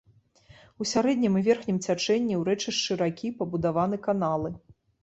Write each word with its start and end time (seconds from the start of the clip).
У 0.83 0.87
сярэднім 0.91 1.37
і 1.41 1.45
верхнім 1.49 1.77
цячэнні 1.85 2.35
ў 2.37 2.41
рэчышчы 2.51 2.91
ракі 3.07 3.35
пабудаваны 3.45 4.05
каналы. 4.11 4.49